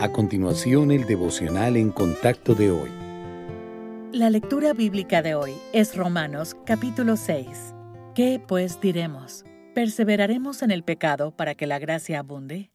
[0.00, 2.88] A continuación, el devocional en contacto de hoy.
[4.12, 7.74] La lectura bíblica de hoy es Romanos capítulo 6.
[8.14, 9.44] ¿Qué pues diremos?
[9.74, 12.70] ¿Perseveraremos en el pecado para que la gracia abunde?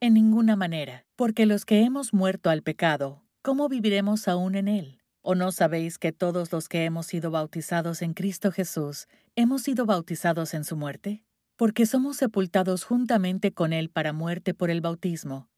[0.00, 4.98] En ninguna manera, porque los que hemos muerto al pecado, ¿cómo viviremos aún en él?
[5.22, 9.06] ¿O no sabéis que todos los que hemos sido bautizados en Cristo Jesús
[9.36, 11.22] hemos sido bautizados en su muerte?
[11.54, 15.48] Porque somos sepultados juntamente con él para muerte por el bautismo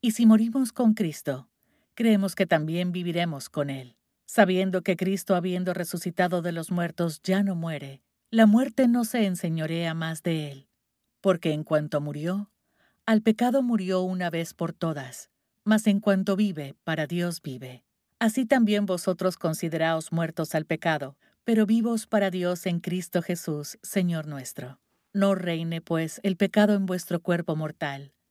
[0.00, 1.48] Y si morimos con Cristo,
[1.94, 7.42] creemos que también viviremos con Él, sabiendo que Cristo, habiendo resucitado de los muertos, ya
[7.42, 8.00] no muere.
[8.30, 10.68] La muerte no se enseñorea más de Él,
[11.20, 12.48] porque en cuanto murió,
[13.06, 15.30] al pecado murió una vez por todas,
[15.64, 17.82] mas en cuanto vive, para Dios vive.
[18.20, 24.28] Así también vosotros consideraos muertos al pecado, pero vivos para Dios en Cristo Jesús, Señor
[24.28, 24.78] nuestro.
[25.12, 28.12] No reine, pues, el pecado en vuestro cuerpo mortal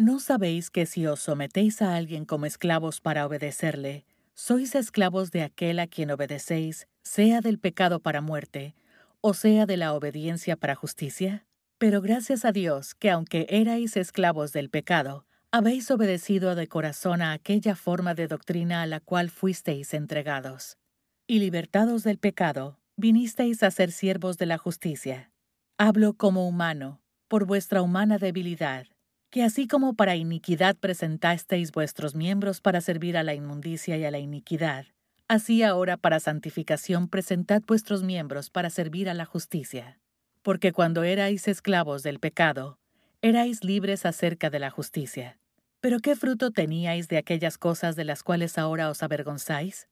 [0.00, 5.42] ¿No sabéis que si os sometéis a alguien como esclavos para obedecerle, sois esclavos de
[5.42, 8.74] aquel a quien obedecéis, sea del pecado para muerte,
[9.20, 11.44] o sea de la obediencia para justicia?
[11.76, 17.32] Pero gracias a Dios que aunque erais esclavos del pecado, habéis obedecido de corazón a
[17.32, 20.78] aquella forma de doctrina a la cual fuisteis entregados.
[21.26, 25.30] Y libertados del pecado, vinisteis a ser siervos de la justicia.
[25.76, 28.86] Hablo como humano, por vuestra humana debilidad
[29.30, 34.10] que así como para iniquidad presentasteis vuestros miembros para servir a la inmundicia y a
[34.10, 34.86] la iniquidad,
[35.28, 40.00] así ahora para santificación presentad vuestros miembros para servir a la justicia.
[40.42, 42.78] Porque cuando erais esclavos del pecado,
[43.22, 45.38] erais libres acerca de la justicia.
[45.80, 49.88] Pero ¿qué fruto teníais de aquellas cosas de las cuales ahora os avergonzáis?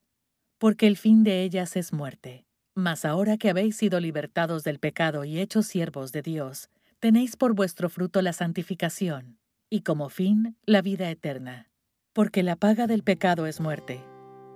[0.58, 2.44] Porque el fin de ellas es muerte.
[2.74, 6.70] Mas ahora que habéis sido libertados del pecado y hechos siervos de Dios,
[7.00, 9.38] tenéis por vuestro fruto la santificación,
[9.70, 11.70] y como fin la vida eterna.
[12.12, 14.00] Porque la paga del pecado es muerte,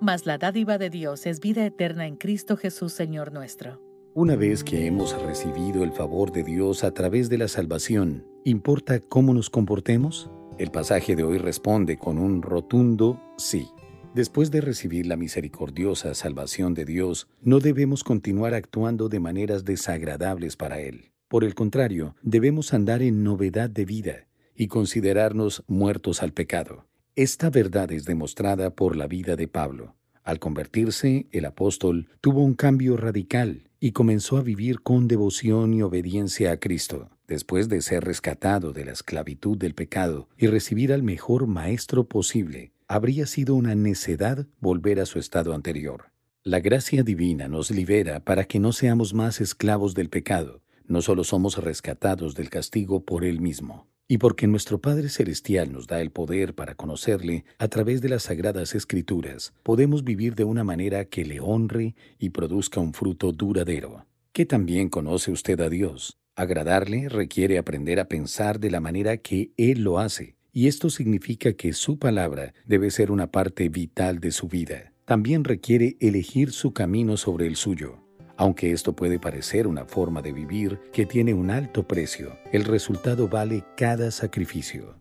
[0.01, 3.81] mas la dádiva de Dios es vida eterna en Cristo Jesús Señor nuestro.
[4.15, 8.99] Una vez que hemos recibido el favor de Dios a través de la salvación, ¿importa
[9.01, 10.31] cómo nos comportemos?
[10.59, 13.69] El pasaje de hoy responde con un rotundo sí.
[14.15, 20.57] Después de recibir la misericordiosa salvación de Dios, no debemos continuar actuando de maneras desagradables
[20.57, 21.13] para Él.
[21.33, 26.85] Por el contrario, debemos andar en novedad de vida y considerarnos muertos al pecado.
[27.17, 29.97] Esta verdad es demostrada por la vida de Pablo.
[30.25, 35.81] Al convertirse, el apóstol tuvo un cambio radical y comenzó a vivir con devoción y
[35.81, 41.03] obediencia a Cristo, después de ser rescatado de la esclavitud del pecado y recibir al
[41.03, 42.75] mejor maestro posible.
[42.89, 46.13] Habría sido una necedad volver a su estado anterior.
[46.45, 50.62] La gracia divina nos libera para que no seamos más esclavos del pecado,
[50.93, 55.87] no solo somos rescatados del castigo por Él mismo, y porque nuestro Padre Celestial nos
[55.87, 60.65] da el poder para conocerle a través de las sagradas escrituras, podemos vivir de una
[60.65, 64.07] manera que le honre y produzca un fruto duradero.
[64.33, 66.19] ¿Qué también conoce usted a Dios?
[66.37, 71.55] Agradarle requiere aprender a pensar de la manera que Él lo hace, y esto significa
[71.55, 74.93] que su palabra debe ser una parte vital de su vida.
[75.05, 77.99] También requiere elegir su camino sobre el suyo.
[78.37, 83.29] Aunque esto puede parecer una forma de vivir que tiene un alto precio, el resultado
[83.29, 84.95] vale cada sacrificio.